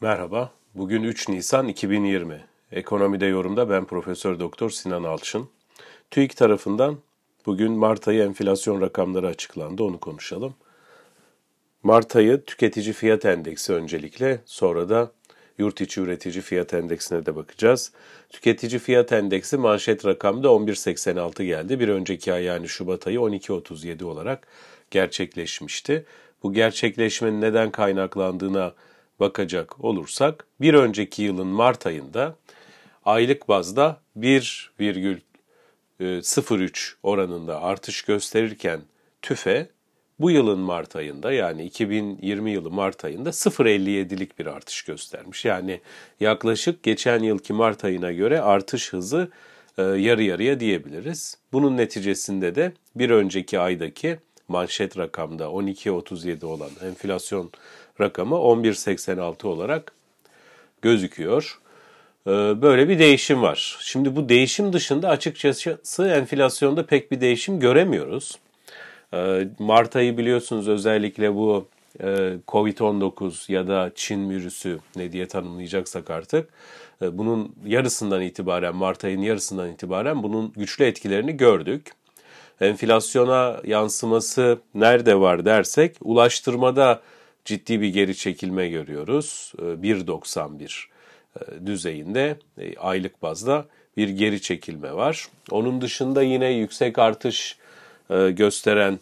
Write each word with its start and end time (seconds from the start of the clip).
Merhaba. 0.00 0.50
Bugün 0.74 1.02
3 1.02 1.28
Nisan 1.28 1.68
2020. 1.68 2.44
Ekonomide 2.72 3.26
yorumda 3.26 3.70
ben 3.70 3.84
Profesör 3.84 4.40
Doktor 4.40 4.70
Sinan 4.70 5.04
Alçın. 5.04 5.48
TÜİK 6.10 6.36
tarafından 6.36 6.98
bugün 7.46 7.72
Mart 7.72 8.08
ayı 8.08 8.22
enflasyon 8.22 8.80
rakamları 8.80 9.26
açıklandı. 9.26 9.82
Onu 9.82 10.00
konuşalım. 10.00 10.54
Mart 11.82 12.16
ayı 12.16 12.44
tüketici 12.44 12.92
fiyat 12.92 13.24
endeksi 13.24 13.72
öncelikle, 13.72 14.40
sonra 14.44 14.88
da 14.88 15.12
yurt 15.58 15.80
içi 15.80 16.00
üretici 16.00 16.42
fiyat 16.42 16.74
endeksine 16.74 17.26
de 17.26 17.36
bakacağız. 17.36 17.92
Tüketici 18.30 18.78
fiyat 18.78 19.12
endeksi 19.12 19.56
manşet 19.56 20.06
rakamda 20.06 20.48
11.86 20.48 21.44
geldi. 21.44 21.80
Bir 21.80 21.88
önceki 21.88 22.32
ay 22.32 22.44
yani 22.44 22.68
Şubat 22.68 23.06
ayı 23.06 23.18
12.37 23.18 24.04
olarak 24.04 24.46
gerçekleşmişti. 24.90 26.04
Bu 26.42 26.52
gerçekleşmenin 26.52 27.40
neden 27.40 27.70
kaynaklandığına 27.70 28.72
bakacak 29.20 29.84
olursak 29.84 30.46
bir 30.60 30.74
önceki 30.74 31.22
yılın 31.22 31.46
Mart 31.46 31.86
ayında 31.86 32.36
aylık 33.04 33.48
bazda 33.48 34.00
1,03 34.18 36.94
oranında 37.02 37.62
artış 37.62 38.02
gösterirken 38.02 38.80
tüfe 39.22 39.68
bu 40.20 40.30
yılın 40.30 40.58
Mart 40.58 40.96
ayında 40.96 41.32
yani 41.32 41.64
2020 41.64 42.50
yılı 42.50 42.70
Mart 42.70 43.04
ayında 43.04 43.28
0.57'lik 43.28 44.38
bir 44.38 44.46
artış 44.46 44.82
göstermiş. 44.82 45.44
Yani 45.44 45.80
yaklaşık 46.20 46.82
geçen 46.82 47.22
yılki 47.22 47.52
Mart 47.52 47.84
ayına 47.84 48.12
göre 48.12 48.40
artış 48.40 48.92
hızı 48.92 49.30
e, 49.78 49.82
yarı 49.82 50.22
yarıya 50.22 50.60
diyebiliriz. 50.60 51.38
Bunun 51.52 51.76
neticesinde 51.76 52.54
de 52.54 52.72
bir 52.94 53.10
önceki 53.10 53.58
aydaki 53.58 54.18
manşet 54.48 54.98
rakamda 54.98 55.44
12.37 55.44 56.44
olan 56.44 56.70
enflasyon 56.84 57.50
rakamı 58.00 58.34
11.86 58.34 59.46
olarak 59.46 59.92
gözüküyor. 60.82 61.58
Ee, 62.26 62.30
böyle 62.62 62.88
bir 62.88 62.98
değişim 62.98 63.42
var. 63.42 63.78
Şimdi 63.80 64.16
bu 64.16 64.28
değişim 64.28 64.72
dışında 64.72 65.08
açıkçası 65.08 66.08
enflasyonda 66.08 66.86
pek 66.86 67.10
bir 67.10 67.20
değişim 67.20 67.60
göremiyoruz. 67.60 68.38
Ee, 69.14 69.48
Mart 69.58 69.96
ayı 69.96 70.18
biliyorsunuz 70.18 70.68
özellikle 70.68 71.34
bu 71.34 71.68
e, 72.00 72.36
Covid-19 72.48 73.52
ya 73.52 73.68
da 73.68 73.90
Çin 73.94 74.30
virüsü 74.30 74.78
ne 74.96 75.12
diye 75.12 75.28
tanımlayacaksak 75.28 76.10
artık 76.10 76.48
e, 77.02 77.18
bunun 77.18 77.54
yarısından 77.66 78.22
itibaren 78.22 78.76
Mart 78.76 79.04
ayının 79.04 79.22
yarısından 79.22 79.70
itibaren 79.70 80.22
bunun 80.22 80.52
güçlü 80.56 80.84
etkilerini 80.84 81.36
gördük. 81.36 81.92
Enflasyona 82.60 83.56
yansıması 83.64 84.58
nerede 84.74 85.20
var 85.20 85.44
dersek 85.44 85.96
ulaştırmada 86.00 87.00
ciddi 87.48 87.80
bir 87.80 87.88
geri 87.88 88.16
çekilme 88.16 88.68
görüyoruz. 88.68 89.52
1.91 89.58 90.64
e, 90.64 90.66
e, 90.66 90.68
düzeyinde 91.66 92.36
e, 92.58 92.76
aylık 92.76 93.22
bazda 93.22 93.66
bir 93.96 94.08
geri 94.08 94.42
çekilme 94.42 94.92
var. 94.92 95.28
Onun 95.50 95.80
dışında 95.80 96.22
yine 96.22 96.52
yüksek 96.52 96.98
artış 96.98 97.56
gösteren 98.30 98.98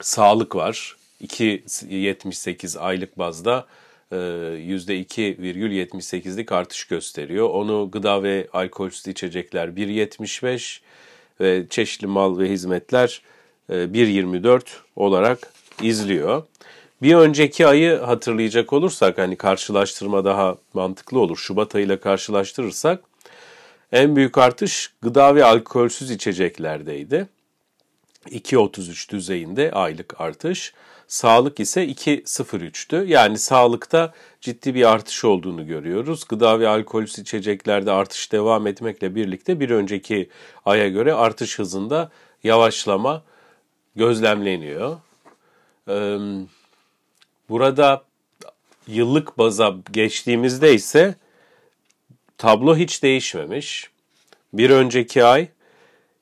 sağlık 0.00 0.56
var. 0.56 0.96
2.78 1.22 2.78
aylık 2.78 3.18
bazda 3.18 3.66
%2,78'lik 4.12 6.52
artış 6.52 6.84
gösteriyor. 6.84 7.50
Onu 7.50 7.90
gıda 7.90 8.22
ve 8.22 8.48
alkolsüz 8.52 9.06
içecekler 9.06 9.68
1.75 9.68 10.80
ve 11.40 11.66
çeşitli 11.70 12.06
mal 12.06 12.38
ve 12.38 12.48
hizmetler 12.48 13.22
1.24 13.70 14.62
olarak 14.96 15.52
izliyor. 15.82 16.42
Bir 17.02 17.14
önceki 17.14 17.66
ayı 17.66 17.98
hatırlayacak 17.98 18.72
olursak 18.72 19.18
hani 19.18 19.36
karşılaştırma 19.36 20.24
daha 20.24 20.56
mantıklı 20.74 21.18
olur. 21.18 21.36
Şubat 21.36 21.74
ayıyla 21.74 22.00
karşılaştırırsak 22.00 23.04
en 23.92 24.16
büyük 24.16 24.38
artış 24.38 24.92
gıda 25.02 25.34
ve 25.34 25.44
alkolsüz 25.44 26.10
içeceklerdeydi. 26.10 27.28
2.33 28.26 29.10
düzeyinde 29.10 29.72
aylık 29.72 30.20
artış. 30.20 30.74
Sağlık 31.08 31.60
ise 31.60 31.86
2.03'tü. 31.86 33.06
Yani 33.06 33.38
sağlıkta 33.38 34.12
ciddi 34.40 34.74
bir 34.74 34.90
artış 34.90 35.24
olduğunu 35.24 35.66
görüyoruz. 35.66 36.24
Gıda 36.28 36.60
ve 36.60 36.68
alkolsüz 36.68 37.18
içeceklerde 37.18 37.92
artış 37.92 38.32
devam 38.32 38.66
etmekle 38.66 39.14
birlikte 39.14 39.60
bir 39.60 39.70
önceki 39.70 40.30
aya 40.64 40.88
göre 40.88 41.14
artış 41.14 41.58
hızında 41.58 42.10
yavaşlama 42.44 43.22
gözlemleniyor. 43.96 44.96
Ee, 45.88 46.18
Burada 47.50 48.02
yıllık 48.86 49.38
baza 49.38 49.74
geçtiğimizde 49.92 50.74
ise 50.74 51.14
tablo 52.38 52.76
hiç 52.76 53.02
değişmemiş. 53.02 53.90
Bir 54.52 54.70
önceki 54.70 55.24
ay 55.24 55.48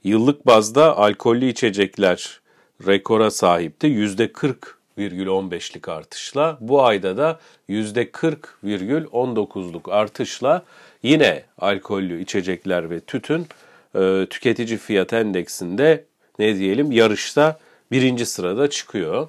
yıllık 0.05 0.47
bazda 0.47 0.99
alkollü 0.99 1.49
içecekler 1.49 2.41
rekora 2.87 3.31
sahipti. 3.31 3.87
%40,15'lik 3.87 5.89
artışla. 5.89 6.59
Bu 6.61 6.85
ayda 6.85 7.17
da 7.17 7.41
%40,19'luk 7.69 9.91
artışla 9.91 10.65
yine 11.03 11.43
alkollü 11.59 12.23
içecekler 12.23 12.91
ve 12.91 13.01
tütün 13.01 13.47
e, 13.95 14.27
tüketici 14.31 14.79
fiyat 14.79 15.13
endeksinde 15.13 16.05
ne 16.39 16.57
diyelim 16.57 16.93
yarışta 16.93 17.59
birinci 17.91 18.27
sırada 18.27 18.71
çıkıyor. 18.71 19.29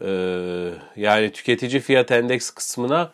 Ee, 0.00 0.70
yani 0.96 1.32
tüketici 1.32 1.80
fiyat 1.80 2.10
endeks 2.10 2.50
kısmına 2.50 3.10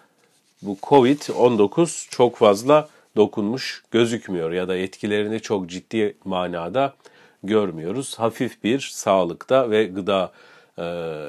bu 0.62 0.76
Covid-19 0.82 2.10
çok 2.10 2.36
fazla 2.36 2.88
dokunmuş 3.16 3.82
gözükmüyor 3.90 4.52
ya 4.52 4.68
da 4.68 4.76
etkilerini 4.76 5.40
çok 5.40 5.70
ciddi 5.70 6.16
manada 6.24 6.94
görmüyoruz. 7.42 8.18
Hafif 8.18 8.64
bir 8.64 8.80
sağlıkta 8.80 9.70
ve 9.70 9.84
gıda 9.84 10.32
e, 10.78 10.84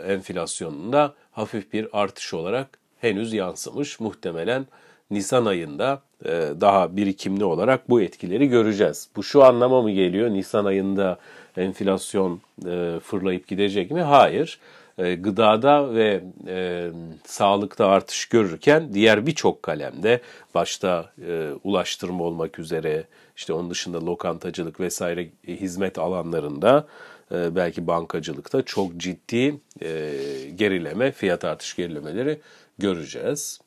enflasyonunda 0.08 1.14
hafif 1.32 1.74
bir 1.74 1.88
artış 1.94 2.34
olarak 2.34 2.68
henüz 3.00 3.34
yansımış. 3.34 4.00
Muhtemelen 4.00 4.66
Nisan 5.12 5.46
ayında 5.46 6.02
e, 6.26 6.30
daha 6.62 6.98
birikimli 6.98 7.44
olarak 7.44 7.90
bu 7.90 8.02
etkileri 8.02 8.48
göreceğiz. 8.48 9.10
Bu 9.16 9.24
şu 9.24 9.44
anlama 9.44 9.82
mı 9.82 9.92
geliyor? 9.92 10.30
Nisan 10.30 10.66
ayında 10.66 11.18
enflasyon 11.58 12.42
e, 12.68 13.00
fırlayıp 13.04 13.48
gidecek 13.48 13.92
mi? 13.92 14.02
Hayır. 14.02 14.60
E, 15.02 15.16
gıdada 15.16 15.94
ve 15.94 16.24
e, 16.48 16.90
sağlıkta 17.26 17.88
artış 17.88 18.26
görürken 18.26 18.94
diğer 18.94 19.26
birçok 19.26 19.64
kalemde 19.64 20.22
başta 20.56 21.12
e, 21.28 21.52
ulaştırma 21.64 22.24
olmak 22.24 22.60
üzere 22.60 23.04
işte 23.38 23.54
onun 23.54 23.70
dışında 23.70 24.06
lokantacılık 24.06 24.80
vesaire 24.80 25.30
e, 25.48 25.56
hizmet 25.56 26.00
alanlarında 26.00 26.88
e, 27.32 27.56
belki 27.56 27.88
bankacılıkta 27.88 28.62
çok 28.62 28.98
ciddi 28.98 29.60
e, 29.82 30.14
gerileme, 30.56 31.12
fiyat 31.12 31.46
artış 31.46 31.76
gerilemeleri 31.76 32.40
göreceğiz. 32.78 33.60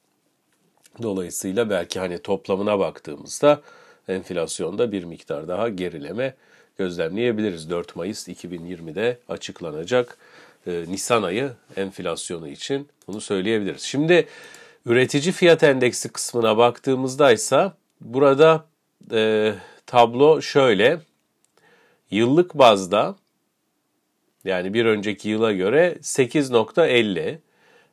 Dolayısıyla 1.03 1.71
belki 1.71 2.01
hani 2.01 2.19
toplamına 2.19 2.78
baktığımızda 2.78 3.61
enflasyonda 4.09 4.93
bir 4.93 5.05
miktar 5.05 5.49
daha 5.49 5.69
gerileme 5.69 6.34
gözlemleyebiliriz. 6.78 7.71
4 7.71 7.97
Mayıs 7.97 8.28
2020'de 8.28 9.19
açıklanacak 9.28 10.19
e, 10.66 10.84
Nisan 10.88 11.22
ayı 11.22 11.52
enflasyonu 11.76 12.48
için 12.48 12.88
bunu 13.06 13.20
söyleyebiliriz. 13.20 13.82
Şimdi 13.82 14.26
üretici 14.86 15.32
fiyat 15.32 15.62
endeksi 15.62 16.08
kısmına 16.08 16.56
baktığımızda 16.56 17.32
ise 17.32 17.72
burada 18.00 18.66
e, 19.12 19.54
tablo 19.86 20.42
şöyle. 20.42 21.00
Yıllık 22.10 22.54
bazda 22.54 23.16
yani 24.44 24.74
bir 24.74 24.86
önceki 24.86 25.28
yıla 25.28 25.53
göre 25.53 25.98
8.50 26.00 27.38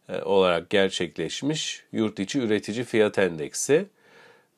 e, 0.10 0.22
olarak 0.22 0.70
gerçekleşmiş 0.70 1.84
yurt 1.92 2.20
içi 2.20 2.40
üretici 2.40 2.84
fiyat 2.84 3.20
endeksi. 3.20 3.86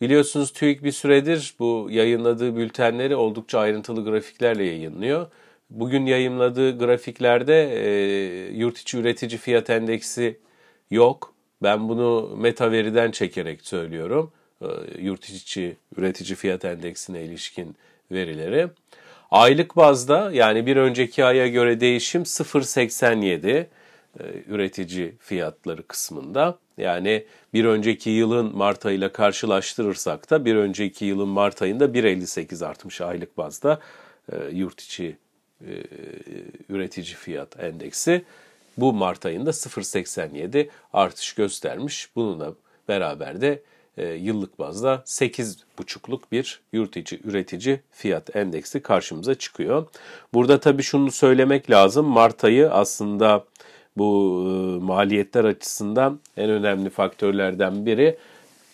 Biliyorsunuz 0.01 0.53
TÜİK 0.53 0.83
bir 0.83 0.91
süredir 0.91 1.55
bu 1.59 1.87
yayınladığı 1.91 2.55
bültenleri 2.55 3.15
oldukça 3.15 3.59
ayrıntılı 3.59 4.03
grafiklerle 4.03 4.63
yayınlıyor. 4.63 5.27
Bugün 5.73 6.05
yayınladığı 6.05 6.77
grafiklerde 6.77 7.63
e, 7.63 7.91
yurt 8.51 8.77
içi 8.77 8.97
üretici 8.97 9.37
fiyat 9.37 9.69
endeksi 9.69 10.39
yok. 10.91 11.33
Ben 11.63 11.89
bunu 11.89 12.35
meta 12.37 12.71
veriden 12.71 13.11
çekerek 13.11 13.67
söylüyorum. 13.67 14.31
E, 14.61 14.67
yurt 14.99 15.29
içi 15.29 15.77
üretici 15.97 16.35
fiyat 16.35 16.65
endeksine 16.65 17.23
ilişkin 17.23 17.75
verileri. 18.11 18.67
Aylık 19.31 19.75
bazda 19.75 20.31
yani 20.31 20.65
bir 20.65 20.77
önceki 20.77 21.25
aya 21.25 21.47
göre 21.47 21.79
değişim 21.79 22.23
0.87 22.23 23.49
e, 23.49 23.65
üretici 24.47 25.15
fiyatları 25.19 25.87
kısmında. 25.87 26.59
Yani 26.77 27.25
bir 27.53 27.65
önceki 27.65 28.09
yılın 28.09 28.57
Mart 28.57 28.85
ayıyla 28.85 29.11
karşılaştırırsak 29.11 30.29
da 30.29 30.45
bir 30.45 30.55
önceki 30.55 31.05
yılın 31.05 31.29
Mart 31.29 31.61
ayında 31.61 31.85
1.58 31.85 32.65
artmış 32.65 33.01
aylık 33.01 33.37
bazda 33.37 33.79
e, 34.31 34.35
yurt 34.51 34.81
içi 34.81 35.22
e, 35.61 35.73
üretici 36.69 37.15
fiyat 37.15 37.59
endeksi 37.59 38.23
bu 38.77 38.93
Mart 38.93 39.25
ayında 39.25 39.49
0.87 39.49 40.69
artış 40.93 41.33
göstermiş. 41.33 42.09
Bunu 42.15 42.39
da 42.39 42.53
beraber 42.87 43.41
de 43.41 43.61
e, 43.97 44.07
yıllık 44.07 44.59
bazda 44.59 45.03
8,5'luk 45.05 46.19
bir 46.31 46.61
yurt 46.73 46.97
içi 46.97 47.21
üretici 47.23 47.79
fiyat 47.91 48.35
endeksi 48.35 48.79
karşımıza 48.79 49.35
çıkıyor. 49.35 49.87
Burada 50.33 50.59
tabii 50.59 50.83
şunu 50.83 51.11
söylemek 51.11 51.69
lazım. 51.69 52.05
Mart 52.05 52.43
ayı 52.43 52.71
aslında 52.71 53.45
bu 53.97 54.43
e, 54.47 54.83
maliyetler 54.83 55.43
açısından 55.43 56.19
en 56.37 56.49
önemli 56.49 56.89
faktörlerden 56.89 57.85
biri 57.85 58.17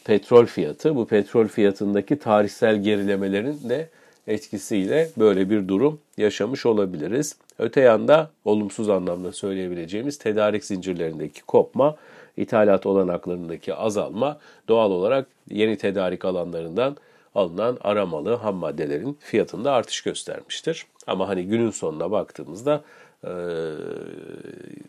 petrol 0.03 0.45
fiyatı. 0.45 0.95
Bu 0.95 1.07
petrol 1.07 1.47
fiyatındaki 1.47 2.19
tarihsel 2.19 2.83
gerilemelerin 2.83 3.69
de 3.69 3.89
etkisiyle 4.29 5.09
böyle 5.17 5.49
bir 5.49 5.67
durum 5.67 5.99
yaşamış 6.17 6.65
olabiliriz. 6.65 7.35
Öte 7.59 7.81
yanda 7.81 8.29
olumsuz 8.45 8.89
anlamda 8.89 9.31
söyleyebileceğimiz 9.31 10.17
tedarik 10.17 10.65
zincirlerindeki 10.65 11.41
kopma, 11.41 11.95
ithalat 12.37 12.85
olanaklarındaki 12.85 13.73
azalma 13.73 14.37
doğal 14.67 14.91
olarak 14.91 15.27
yeni 15.49 15.77
tedarik 15.77 16.25
alanlarından 16.25 16.97
alınan 17.35 17.77
aramalı 17.81 18.33
ham 18.33 18.55
maddelerin 18.55 19.17
fiyatında 19.19 19.71
artış 19.71 20.01
göstermiştir. 20.01 20.85
Ama 21.07 21.27
hani 21.27 21.45
günün 21.45 21.71
sonuna 21.71 22.11
baktığımızda 22.11 22.83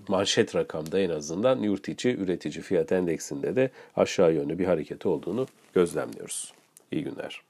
manşet 0.08 0.56
rakamda 0.56 0.98
en 0.98 1.10
azından 1.10 1.58
yurt 1.58 1.88
içi 1.88 2.16
üretici 2.16 2.62
fiyat 2.62 2.92
endeksinde 2.92 3.56
de 3.56 3.70
aşağı 3.96 4.34
yönlü 4.34 4.58
bir 4.58 4.64
hareket 4.64 5.06
olduğunu 5.06 5.46
gözlemliyoruz. 5.75 6.52
İyi 6.92 7.04
günler. 7.04 7.50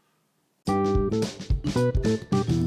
Thank 1.72 2.50
you. 2.50 2.59